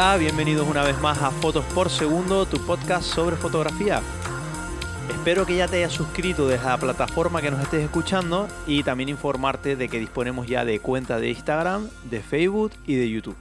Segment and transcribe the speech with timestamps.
[0.00, 4.00] Hola, bienvenidos una vez más a Fotos por Segundo, tu podcast sobre fotografía.
[5.10, 9.08] Espero que ya te hayas suscrito desde la plataforma que nos estés escuchando y también
[9.08, 13.36] informarte de que disponemos ya de cuenta de Instagram, de Facebook y de YouTube.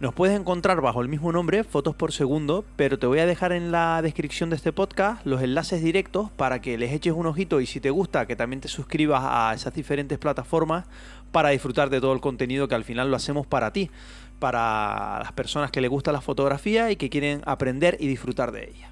[0.00, 3.52] Nos puedes encontrar bajo el mismo nombre, Fotos por Segundo, pero te voy a dejar
[3.52, 7.60] en la descripción de este podcast los enlaces directos para que les eches un ojito
[7.60, 10.86] y si te gusta que también te suscribas a esas diferentes plataformas
[11.30, 13.90] para disfrutar de todo el contenido que al final lo hacemos para ti,
[14.38, 18.64] para las personas que les gusta la fotografía y que quieren aprender y disfrutar de
[18.64, 18.90] ella.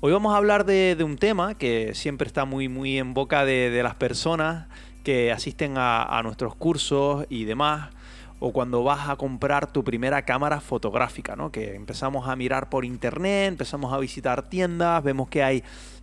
[0.00, 3.80] Hoy vamos a hablar de, un tema que siempre está muy, muy en boca de,
[3.82, 4.66] las personas
[5.04, 7.90] que asisten a, a nuestros cursos y demás
[8.44, 11.52] o cuando vas a comprar tu primera cámara fotográfica, ¿no?
[11.52, 15.62] Que empezamos a mirar por internet, empezamos a visitar tiendas, vemos que hay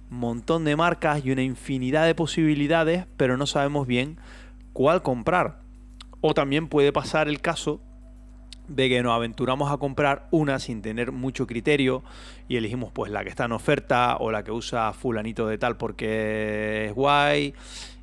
[0.09, 4.17] un montón de marcas y una infinidad de posibilidades, pero no sabemos bien
[4.71, 5.59] cuál comprar.
[6.21, 7.81] O también puede pasar el caso
[8.69, 12.03] de que nos aventuramos a comprar una sin tener mucho criterio
[12.47, 15.77] y elegimos pues la que está en oferta o la que usa fulanito de tal
[15.77, 17.53] porque es guay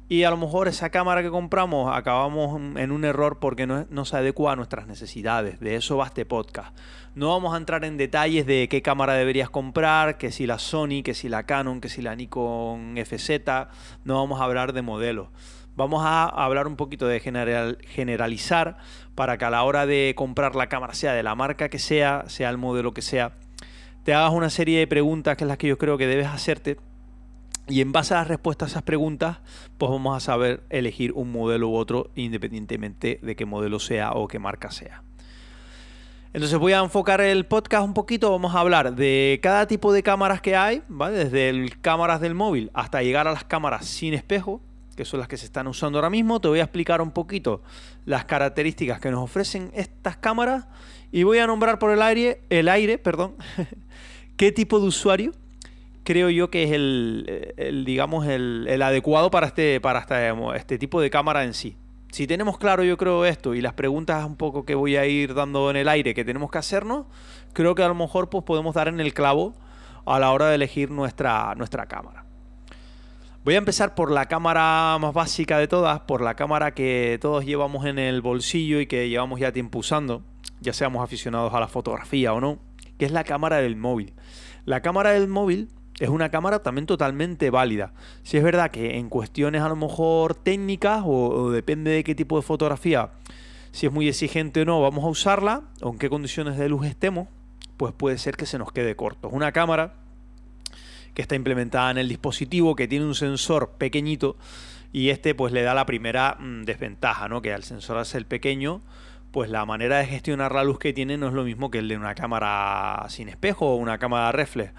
[0.08, 4.17] y a lo mejor esa cámara que compramos acabamos en un error porque no, se
[4.17, 5.58] adecua a nuestras necesidades.
[5.58, 6.77] De eso va este podcast.
[7.17, 11.03] No vamos a entrar en detalles de qué cámara deberías comprar, que si la Sony,
[11.05, 13.30] que si la Canon, que si la Nikon FZ.
[14.05, 15.28] No vamos a hablar de modelos.
[15.77, 18.78] Vamos a hablar un poquito de generalizar
[19.14, 22.24] para que a la hora de comprar la cámara, sea de la marca que sea,
[22.28, 23.33] sea el modelo que sea,
[24.02, 26.78] te hagas una serie de preguntas que es las que yo creo que debes hacerte
[27.68, 29.38] y en base a las respuestas a esas preguntas,
[29.77, 34.28] pues vamos a saber elegir un modelo u otro independientemente de qué modelo sea o
[34.28, 35.02] qué marca sea.
[36.33, 40.02] Entonces voy a enfocar el podcast un poquito, vamos a hablar de cada tipo de
[40.02, 41.16] cámaras que hay, ¿vale?
[41.16, 44.61] desde el cámaras del móvil hasta llegar a las cámaras sin espejo,
[44.97, 46.41] que son las que se están usando ahora mismo.
[46.41, 47.62] Te voy a explicar un poquito
[48.05, 50.67] las características que nos ofrecen estas cámaras
[51.12, 53.36] y voy a nombrar por el aire, el aire, perdón,
[54.36, 55.33] qué tipo de usuario
[56.07, 61.11] creo yo que es el, digamos, el, adecuado para, este, para este, este tipo de
[61.11, 61.77] cámara en sí.
[62.13, 65.34] Si tenemos claro, yo creo, esto y las preguntas un poco que voy a ir
[65.34, 67.07] dando en el aire que tenemos que hacernos,
[67.52, 69.55] creo que a lo mejor pues, podemos dar en el clavo
[70.07, 72.26] a la hora de elegir nuestra, nuestra cámara.
[73.46, 77.45] Voy a empezar por la cámara más básica de todas, por la cámara que todos
[77.45, 80.24] llevamos en el bolsillo y que llevamos ya tiempo usando,
[80.61, 82.58] ya seamos aficionados a la fotografía o no,
[82.98, 84.14] que es la cámara del móvil.
[84.64, 85.68] La cámara del móvil
[86.01, 87.92] es una cámara también totalmente válida.
[88.24, 92.34] Si es verdad que en cuestiones a lo mejor técnicas o, depende de qué tipo
[92.34, 93.13] de fotografía,
[93.70, 96.84] si es muy exigente o no, vamos a usarla, o en qué condiciones de luz
[96.84, 97.28] estemos,
[97.77, 99.28] pues puede ser que se nos quede corto.
[99.28, 99.95] Es una cámara
[101.16, 104.36] que está implementada en el dispositivo, que tiene un sensor pequeñito
[104.92, 107.40] y este pues le da la primera mm, desventaja, ¿no?
[107.40, 108.82] Que al sensor ser pequeño,
[109.32, 111.88] pues la manera de gestionar la luz que tiene no es lo mismo que el
[111.88, 114.72] de una cámara sin espejo o una cámara reflex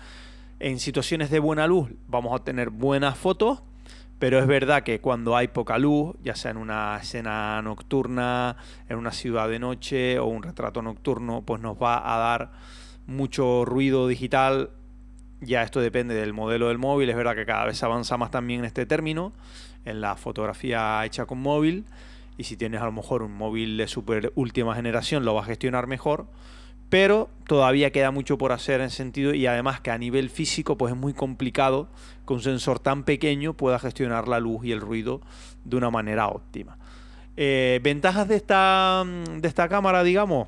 [0.60, 3.64] en situaciones de buena luz vamos a tener buenas fotos,
[4.20, 8.58] pero es verdad que cuando hay poca luz, ya sea en una escena nocturna,
[8.90, 12.52] en una ciudad de noche o un retrato nocturno, pues nos va a dar
[13.06, 14.72] mucho ruido digital.
[15.42, 18.62] Ya esto depende del modelo del móvil, es verdad que cada vez avanza más también
[18.62, 19.34] en este término,
[19.86, 21.86] en la fotografía hecha con móvil,
[22.38, 25.46] y si tienes a lo mejor un móvil de super última generación lo va a
[25.46, 26.28] gestionar mejor
[26.90, 30.94] pero todavía queda mucho por hacer en sentido y además que a nivel físico pues
[30.94, 31.90] es muy complicado
[32.26, 35.22] que un sensor tan pequeño pueda gestionar la luz y el ruido
[35.66, 36.78] de una manera óptima.
[37.36, 40.48] Eh, ventajas de esta, de esta cámara, digamos,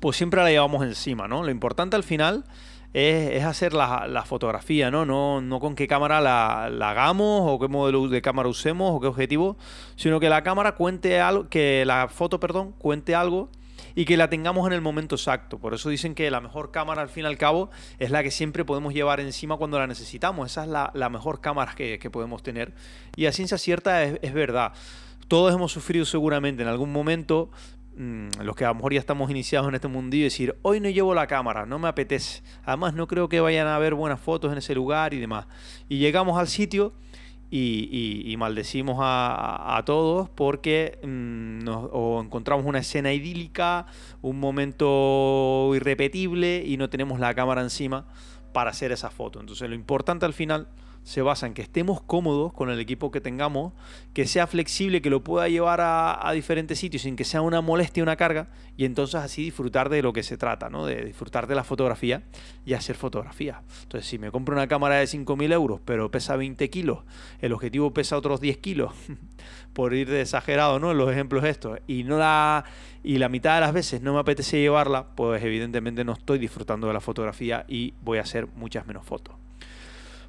[0.00, 1.42] pues siempre la llevamos encima, ¿no?
[1.42, 2.44] Lo importante al final
[2.92, 5.04] es, hacer la, fotografía, ¿no?
[5.04, 5.40] ¿no?
[5.40, 9.56] No con qué cámara la, hagamos o qué modelo de cámara usemos o qué objetivo,
[9.96, 13.50] sino que la cámara cuente algo, que la foto, perdón, cuente algo
[13.94, 15.58] y que la tengamos en el momento exacto.
[15.58, 18.30] Por eso dicen que la mejor cámara al fin y al cabo es la que
[18.30, 20.50] siempre podemos llevar encima cuando la necesitamos.
[20.50, 22.74] Esa es la, mejor cámara que, podemos tener.
[23.16, 24.72] Y a ciencia cierta es, verdad.
[25.26, 27.50] Todos hemos sufrido seguramente en algún momento
[27.98, 30.88] mm, los que a lo mejor ya estamos iniciados en este mundillo, decir, hoy no
[30.88, 32.42] llevo la cámara, no me apetece.
[32.64, 35.46] Además, no creo que vayan a haber buenas fotos en ese lugar y demás.
[35.88, 36.94] Y llegamos al sitio
[37.50, 41.90] y, maldecimos a, todos porque mm, nos,
[42.24, 43.86] encontramos una escena idílica,
[44.22, 48.06] un momento irrepetible y no tenemos la cámara encima
[48.52, 49.40] para hacer esa foto.
[49.40, 50.68] Entonces lo importante al final
[51.08, 53.72] se basa en que estemos cómodos con el equipo que tengamos,
[54.12, 58.02] que sea flexible, que lo pueda llevar a, diferentes sitios sin que sea una molestia,
[58.02, 60.84] una carga, y entonces así disfrutar de lo que se trata, ¿no?
[60.84, 62.24] de disfrutar de la fotografía
[62.66, 63.62] y hacer fotografía.
[63.84, 66.98] Entonces, si me compro una cámara de 5.000 euros, pero pesa 20 kilos,
[67.40, 68.92] el objetivo pesa otros 10 kilos,
[69.72, 70.92] por ir de exagerado, ¿no?
[70.92, 72.66] Los ejemplos estos, y no la
[73.02, 76.86] y la mitad de las veces no me apetece llevarla, pues evidentemente no estoy disfrutando
[76.86, 79.47] de la fotografía y voy a hacer muchas menos fotos.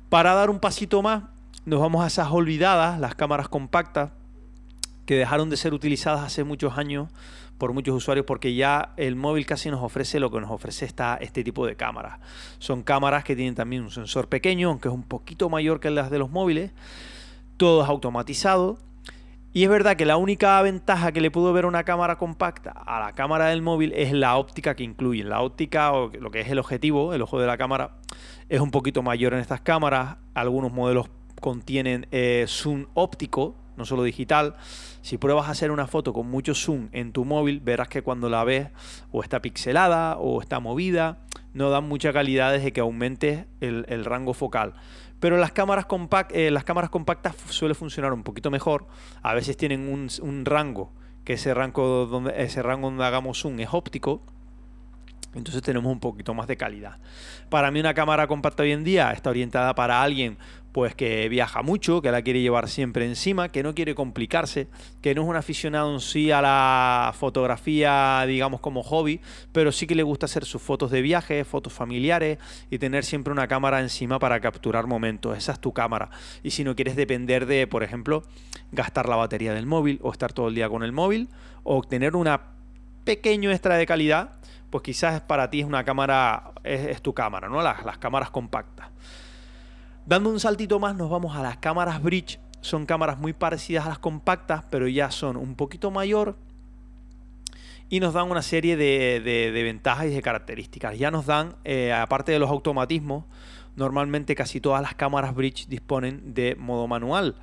[0.10, 1.24] Para dar un pasito más,
[1.66, 4.12] nos vamos a esas olvidadas, las cámaras compactas,
[5.06, 7.10] que dejaron de ser utilizadas hace muchos años
[7.60, 11.18] por muchos usuarios porque ya el móvil casi nos ofrece lo que nos ofrece esta,
[11.18, 12.20] este tipo de cámaras.
[12.58, 16.10] Son cámaras que tienen también un sensor pequeño, aunque es un poquito mayor que las
[16.10, 16.72] de los móviles.
[17.58, 18.80] Todo es automatizado.
[19.52, 23.00] Y es verdad que la única ventaja que le puedo ver una cámara compacta a
[23.00, 25.24] la cámara del móvil es la óptica que incluye.
[25.24, 27.96] La óptica o lo que es el objetivo, el ojo de la cámara,
[28.48, 30.18] es un poquito mayor en estas cámaras.
[30.36, 31.10] Algunos modelos
[31.42, 34.56] contienen eh, zoom óptico, no solo digital.
[35.02, 38.30] Si pruebas a hacer una foto con mucho zoom en tu móvil, verás que cuando
[38.30, 38.68] la ves
[39.12, 41.18] o está pixelada o está movida,
[41.54, 44.74] no dan mucha calidad desde que aumentes el, rango focal.
[45.20, 45.86] Pero las cámaras,
[46.30, 48.88] eh, las cámaras compactas suele funcionar un poquito mejor.
[49.22, 50.92] A veces tienen un, un rango,
[51.26, 54.24] que ese rango, donde, ese rango donde hagamos zoom es óptico
[55.36, 56.98] entonces tenemos un poquito más de calidad.
[57.50, 60.38] Para mí una cámara compacta hoy en día está orientada para alguien
[60.72, 64.68] pues que viaja mucho, que la quiere llevar siempre encima, que no quiere complicarse,
[65.02, 69.20] que no es un aficionado en sí a la fotografía, digamos como hobby,
[69.52, 72.38] pero sí que le gusta hacer sus fotos de viaje, fotos familiares
[72.70, 75.38] y tener siempre una cámara encima para capturar momentos.
[75.38, 76.10] Esa es tu cámara.
[76.44, 78.24] Y si no quieres depender de, por ejemplo,
[78.72, 81.30] gastar la batería del móvil o estar todo el día con el móvil
[81.64, 82.42] o tener una
[83.04, 84.40] pequeño extra de calidad,
[84.70, 87.62] pues quizás para ti es una cámara, es, tu cámara, ¿no?
[87.62, 88.90] Las, las cámaras compactas.
[90.10, 92.40] Dando un saltito más, nos vamos a las cámaras bridge.
[92.62, 96.36] Son cámaras muy parecidas a las compactas, pero ya son un poquito mayor
[97.90, 100.98] y nos dan una serie de, ventajas y de características.
[100.98, 103.26] Ya nos dan, eh, aparte de los automatismos,
[103.76, 107.36] normalmente casi todas las cámaras bridge disponen de modo manual.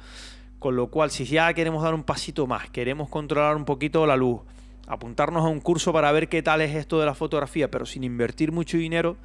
[0.59, 4.17] Con lo cual, si ya queremos dar un pasito más, queremos controlar un poquito la
[4.17, 4.41] luz,
[4.89, 8.03] apuntarnos a un curso para ver qué tal es esto de la fotografía, pero sin
[8.03, 9.19] invertir mucho dinero,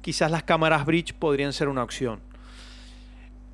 [0.00, 2.26] quizás las cámaras bridge podrían ser una opción.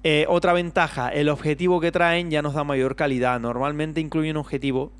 [0.07, 3.41] Eh, otra ventaja, el objetivo que traen ya nos da mayor calidad.
[3.41, 4.93] Normalmente incluye un objetivo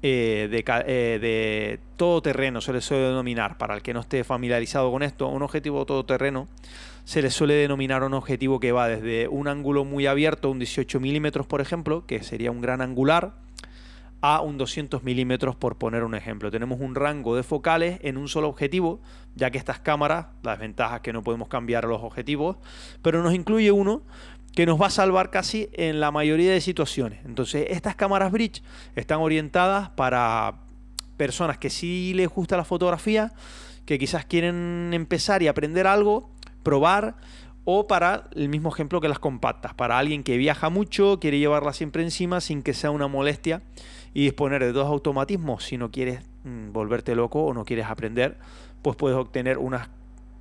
[0.00, 4.92] eh, de, eh, de todoterreno, se le suele denominar, para el que no esté familiarizado
[4.92, 6.46] con esto, un objetivo todoterreno
[7.02, 11.00] se le suele denominar un objetivo que va desde un ángulo muy abierto, un 18
[11.00, 13.34] milímetros por ejemplo, que sería un gran angular,
[14.26, 16.50] a un 200 milímetros por poner un ejemplo.
[16.50, 19.00] Tenemos un rango de focales en un solo objetivo,
[19.34, 22.56] ya que estas cámaras, las ventajas que no podemos cambiar los objetivos,
[23.02, 24.00] pero nos incluye uno
[24.54, 27.24] que nos va a salvar casi en la mayoría de situaciones.
[27.24, 28.62] Entonces, estas cámaras bridge
[28.94, 30.60] están orientadas para
[31.16, 33.32] personas que sí les gusta la fotografía,
[33.86, 36.30] que quizás quieren empezar y aprender algo,
[36.62, 37.16] probar,
[37.64, 41.72] o para el mismo ejemplo que las compactas, para alguien que viaja mucho, quiere llevarla
[41.72, 43.62] siempre encima sin que sea una molestia
[44.12, 48.36] y disponer de dos automatismos si no quieres mm, volverte loco o no quieres aprender,
[48.82, 49.88] pues puedes obtener unas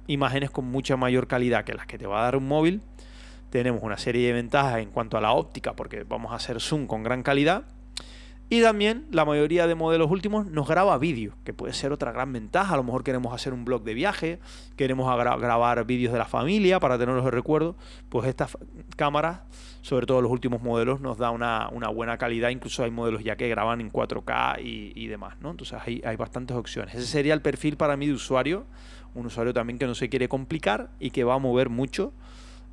[0.07, 2.81] imágenes con mucha mayor calidad que las que te va a dar un móvil.
[3.53, 6.87] Tenemos una serie de ventajas en cuanto a la óptica porque vamos a hacer zoom
[6.87, 7.65] con gran calidad
[8.49, 12.33] y también la mayoría de modelos últimos nos graba vídeo, que puede ser otra gran
[12.33, 12.73] ventaja.
[12.73, 14.39] A lo mejor queremos hacer un blog de viaje,
[14.75, 17.75] queremos grabar vídeos de la familia para tenerlos de recuerdo.
[18.09, 18.57] Pues estas
[18.95, 19.41] cámaras,
[19.83, 22.49] sobre todo los últimos modelos, nos da una, buena calidad.
[22.49, 25.35] Incluso hay modelos ya que graban en 4K y, demás.
[25.41, 25.51] ¿no?
[25.51, 26.95] Entonces hay, hay bastantes opciones.
[26.95, 28.65] Ese sería el perfil para mí de usuario.
[29.13, 32.13] Un usuario también que no se quiere complicar y que va a mover mucho,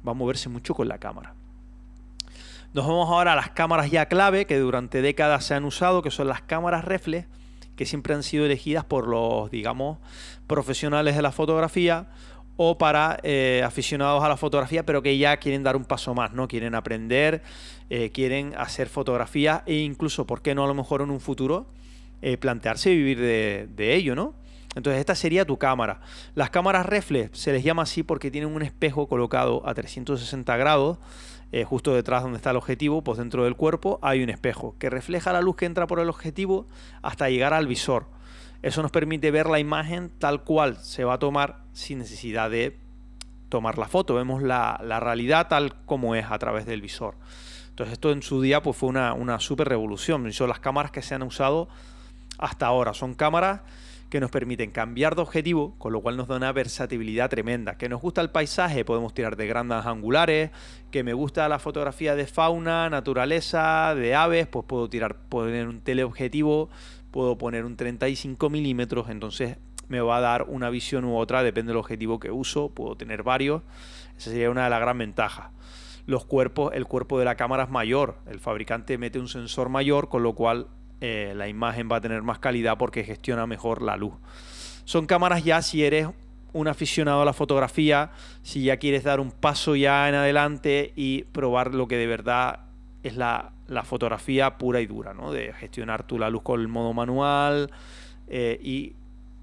[0.06, 1.34] va a moverse mucho con la cámara.
[2.72, 6.10] Nos vamos ahora a las cámaras ya clave que durante décadas se han usado, que
[6.10, 7.26] son las cámaras reflex,
[7.74, 9.98] que siempre han sido elegidas por los, digamos,
[10.46, 12.06] profesionales de la fotografía
[12.56, 16.32] o para eh, aficionados a la fotografía, pero que ya quieren dar un paso más,
[16.32, 16.46] ¿no?
[16.46, 17.42] Quieren aprender,
[17.88, 21.66] eh, quieren hacer fotografía e incluso, ¿por qué no a lo mejor en un futuro
[22.22, 24.34] eh, plantearse vivir de, de ello, ¿no?
[24.76, 26.00] Entonces esta sería tu cámara.
[26.34, 30.98] Las cámaras reflex se les llama así porque tienen un espejo colocado a 360 grados
[31.52, 34.88] eh, justo detrás donde está el objetivo, pues dentro del cuerpo hay un espejo que
[34.88, 36.68] refleja la luz que entra por el objetivo
[37.02, 38.06] hasta llegar al visor.
[38.62, 42.78] Eso nos permite ver la imagen tal cual se va a tomar sin necesidad de
[43.48, 44.14] tomar la foto.
[44.14, 47.16] Vemos la, realidad tal como es a través del visor.
[47.70, 50.32] Entonces esto en su día pues, fue una, una super revolución.
[50.32, 51.68] Son las cámaras que se han usado
[52.38, 52.94] hasta ahora.
[52.94, 53.62] Son cámaras
[54.10, 57.78] que nos permiten cambiar de objetivo, con lo cual nos da una versatilidad tremenda.
[57.78, 60.50] Que nos gusta el paisaje, podemos tirar de grandes angulares,
[60.90, 65.80] que me gusta la fotografía de fauna, naturaleza, de aves, pues puedo tirar, poner un
[65.80, 66.68] teleobjetivo,
[67.12, 71.70] puedo poner un 35 milímetros, entonces me va a dar una visión u otra, depende
[71.70, 73.62] del objetivo que uso, puedo tener varios,
[74.18, 75.50] esa sería una de las grandes ventajas.
[76.06, 80.08] Los cuerpos, el cuerpo de la cámara es mayor, el fabricante mete un sensor mayor,
[80.08, 80.66] con lo cual
[81.00, 84.14] eh, la imagen va a tener más calidad porque gestiona mejor la luz.
[84.84, 86.08] Son cámaras ya si eres
[86.52, 88.10] un aficionado a la fotografía,
[88.42, 92.60] si ya quieres dar un paso ya en adelante y probar lo que de verdad
[93.02, 93.52] es la,
[93.84, 95.32] fotografía pura y dura, ¿no?
[95.32, 97.70] De gestionar tú la luz con el modo manual
[98.26, 98.94] eh, y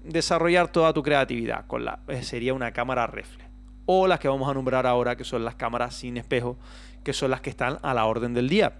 [0.04, 3.44] desarrollar toda tu creatividad con la eh, sería una cámara reflex
[3.86, 6.56] o las que vamos a nombrar ahora que son las cámaras sin espejo
[7.02, 8.74] que son las que están a la orden del día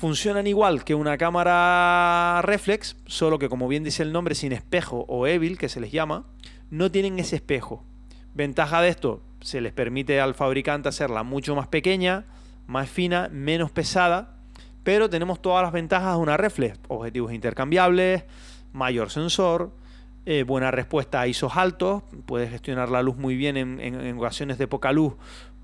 [0.00, 5.04] funcionan igual que una cámara reflex, solo que como bien dice el nombre, sin espejo
[5.08, 6.24] o evil, que se les llama,
[6.70, 7.84] no tienen ese espejo.
[8.32, 12.24] Ventaja de esto, se les permite al fabricante hacerla mucho más pequeña,
[12.66, 14.38] más fina, menos pesada,
[14.84, 18.24] pero tenemos todas las ventajas de una reflex, objetivos intercambiables,
[18.72, 19.70] mayor sensor,
[20.24, 24.56] eh, buena respuesta a ISOs altos, puedes gestionar la luz muy bien en, en, ocasiones
[24.56, 25.12] de poca luz,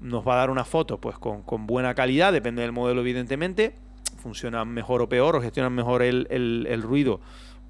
[0.02, 3.85] nos va a dar una foto pues con, con buena calidad, depende del modelo evidentemente,
[4.18, 7.20] funcionan mejor o peor o gestionan mejor el, ruido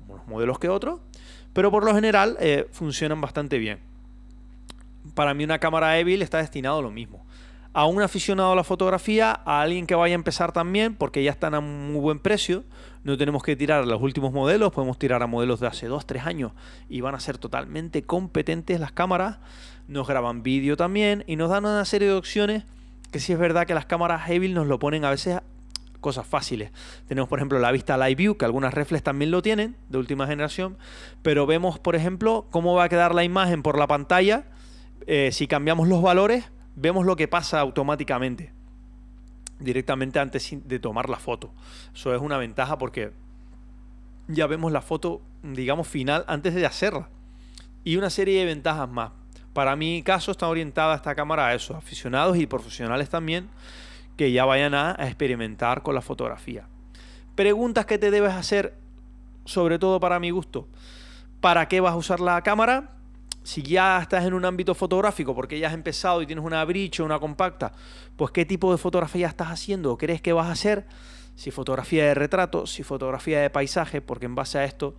[0.08, 1.00] unos modelos que otros,
[1.52, 3.80] pero por lo general eh, funcionan bastante bien.
[5.14, 7.24] Para mí una cámara Evil está destinado a lo mismo.
[7.72, 11.30] A un aficionado a la fotografía, a alguien que vaya a empezar también, porque ya
[11.30, 12.64] están a muy buen precio,
[13.04, 16.06] no tenemos que tirar a los últimos modelos, podemos tirar a modelos de hace 2,
[16.06, 16.52] 3 años
[16.88, 19.38] y van a ser totalmente competentes las cámaras,
[19.88, 22.64] nos graban vídeo también y nos dan una serie de opciones
[23.10, 25.40] que sí es verdad que las cámaras Evil nos lo ponen a veces
[26.06, 26.70] cosas fáciles.
[27.08, 30.28] Tenemos, por ejemplo, la vista Live View, que algunas reflex también lo tienen, de última
[30.28, 30.78] generación,
[31.22, 34.44] pero vemos, por ejemplo, cómo va a quedar la imagen por la pantalla.
[35.08, 36.44] Eh, si cambiamos los valores,
[36.76, 38.52] vemos lo que pasa automáticamente,
[39.58, 41.52] directamente antes de tomar la foto.
[41.92, 43.10] Eso es una ventaja porque
[44.28, 47.08] ya vemos la foto, digamos, final antes de hacerla.
[47.82, 49.10] Y una serie de ventajas más.
[49.52, 53.48] Para mi caso está orientada esta cámara a eso, aficionados y profesionales también
[54.16, 56.68] que ya vayan a, experimentar con la fotografía.
[57.34, 58.74] Preguntas que te debes hacer,
[59.44, 60.66] sobre todo para mi gusto.
[61.40, 62.96] ¿Para qué vas a usar la cámara?
[63.42, 67.04] Si ya estás en un ámbito fotográfico, porque ya has empezado y tienes una o
[67.04, 67.72] una compacta,
[68.16, 70.86] pues qué tipo de fotografía estás haciendo o crees que vas a hacer.
[71.36, 74.96] Si fotografía de retrato, si fotografía de paisaje, porque en base a esto,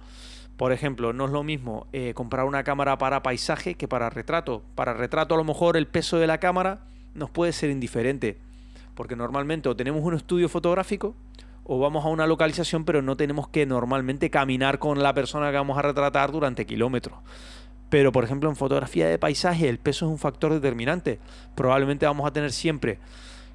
[0.55, 4.61] por ejemplo, no es lo mismo eh, comprar una cámara para paisaje que para retrato.
[4.75, 8.37] Para retrato a lo mejor el peso de la cámara nos puede ser indiferente
[8.97, 11.15] porque normalmente o tenemos un estudio fotográfico
[11.63, 15.57] o vamos a una localización, pero no tenemos que normalmente caminar con la persona que
[15.57, 17.19] vamos a retratar durante kilómetros.
[17.89, 21.19] Pero, por ejemplo, en fotografía de paisaje el peso es un factor determinante.
[21.55, 22.99] Probablemente vamos a tener siempre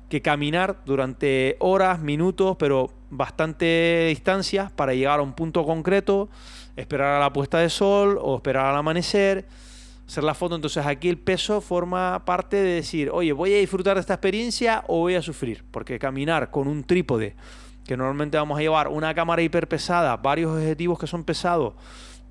[0.08, 6.28] que caminar durante horas, minutos, pero bastante distancias para llegar a un punto concreto,
[6.76, 9.46] esperar a la puesta de sol o esperar al amanecer
[10.12, 10.54] hacer la foto.
[10.54, 14.84] Entonces aquí el peso forma parte de decir, oye, voy a disfrutar de esta experiencia
[14.86, 15.64] o voy a sufrir.
[15.70, 17.34] Porque caminar con un trípode,
[17.86, 21.74] que normalmente vamos a llevar una cámara hiper pesada, varios objetivos que son pesados,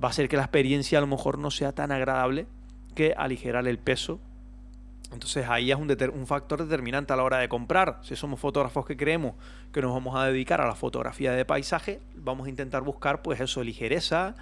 [0.01, 2.45] va a hacer que la experiencia a lo mejor no sea tan agradable
[2.93, 4.19] que aligerar el peso.
[5.11, 7.99] Entonces ahí es un, un factor determinante a la hora de comprar.
[8.03, 9.33] Si somos fotógrafos que creemos
[9.73, 13.41] que nos vamos a dedicar a la fotografía de paisaje, vamos a intentar buscar pues
[13.41, 14.35] eso, ligereza,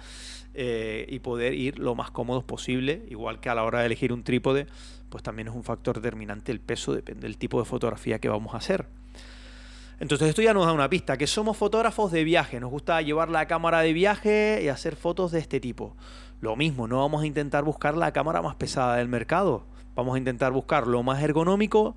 [0.54, 4.12] eh, y poder ir lo más cómodos posible, igual que a la hora de elegir
[4.12, 4.66] un trípode,
[5.08, 8.54] pues también es un factor determinante el peso, depende del tipo de fotografía que vamos
[8.54, 8.86] a hacer.
[10.00, 13.28] Entonces esto ya nos da una pista, que somos fotógrafos de viaje, nos gusta llevar
[13.28, 15.94] la cámara de viaje y hacer fotos de este tipo.
[16.40, 20.18] Lo mismo, no vamos a intentar buscar la cámara más pesada del mercado, vamos a
[20.18, 21.94] intentar buscar lo más ergonómico,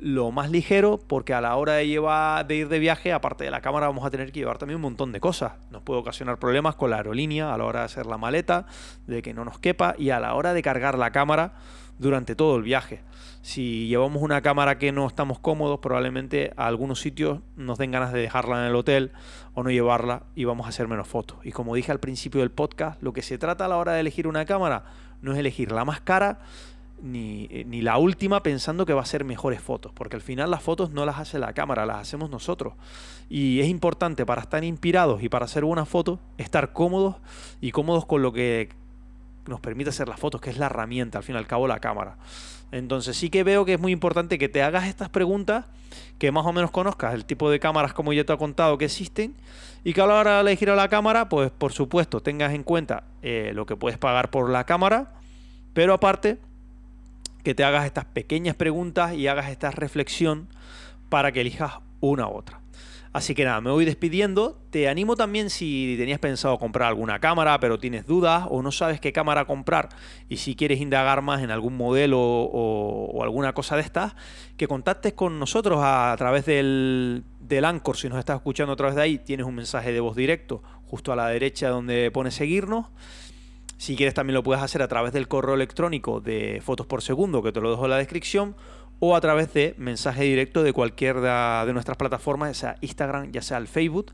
[0.00, 3.50] lo más ligero, porque a la hora de, llevar, de ir de viaje, aparte de
[3.50, 5.52] la cámara, vamos a tener que llevar también un montón de cosas.
[5.70, 8.66] Nos puede ocasionar problemas con la aerolínea a la hora de hacer la maleta,
[9.06, 11.54] de que no nos quepa, y a la hora de cargar la cámara
[11.98, 13.02] durante todo el viaje.
[13.42, 18.12] Si llevamos una cámara que no estamos cómodos, probablemente a algunos sitios nos den ganas
[18.12, 19.12] de dejarla en el hotel
[19.54, 21.38] o no llevarla y vamos a hacer menos fotos.
[21.44, 24.00] Y como dije al principio del podcast, lo que se trata a la hora de
[24.00, 24.84] elegir una cámara
[25.22, 26.40] no es elegir la más cara,
[27.04, 30.62] eh, ni, la última pensando que va a ser mejores fotos, porque al final las
[30.62, 32.74] fotos no las hace la cámara, las hacemos nosotros.
[33.28, 37.16] Y es importante para estar inspirados y para hacer buenas fotos, estar cómodos
[37.60, 38.70] y cómodos con lo que
[39.46, 41.80] nos permite hacer las fotos, que es la herramienta, al fin y al cabo la
[41.80, 42.16] cámara.
[42.72, 45.66] Entonces sí que veo que es muy importante que te hagas estas preguntas,
[46.18, 48.86] que más o menos conozcas el tipo de cámaras como ya te he contado que
[48.86, 49.34] existen
[49.84, 52.64] y que a la hora de elegir a la cámara, pues por supuesto tengas en
[52.64, 55.14] cuenta eh, lo que puedes pagar por la cámara,
[55.74, 56.38] pero aparte
[57.46, 60.48] que te hagas estas pequeñas preguntas y hagas esta reflexión
[61.08, 62.60] para que elijas una u otra.
[63.12, 64.60] Así que nada, me voy despidiendo.
[64.70, 68.98] Te animo también si tenías pensado comprar alguna cámara, pero tienes dudas o no sabes
[68.98, 69.90] qué cámara comprar
[70.28, 74.16] y si quieres indagar más en algún modelo o, alguna cosa de estas,
[74.56, 77.96] que contactes con nosotros a, través del, del Anchor.
[77.96, 81.12] Si nos estás escuchando a través de ahí, tienes un mensaje de voz directo justo
[81.12, 82.86] a la derecha donde pone seguirnos.
[83.78, 87.42] Si quieres también lo puedes hacer a través del correo electrónico de fotos por segundo,
[87.42, 88.56] que te lo dejo en la descripción,
[88.98, 93.42] o a través de mensaje directo de cualquier de nuestras plataformas, ya sea Instagram, ya
[93.42, 94.12] sea el Facebook.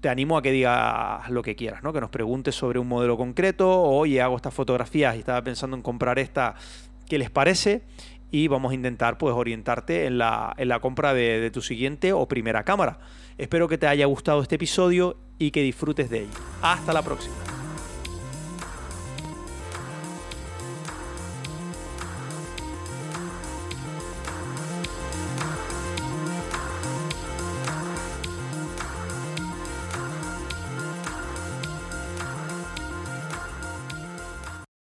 [0.00, 1.92] Te animo a que digas lo que quieras, ¿no?
[1.92, 5.76] Que nos preguntes sobre un modelo concreto, o, oye, hago estas fotografías y estaba pensando
[5.76, 6.54] en comprar esta,
[7.08, 7.82] ¿qué les parece?
[8.30, 12.14] Y vamos a intentar pues orientarte en la, en la compra de, de tu siguiente
[12.14, 12.98] o primera cámara.
[13.36, 16.38] Espero que te haya gustado este episodio y que disfrutes de ello.
[16.62, 17.51] Hasta la próxima.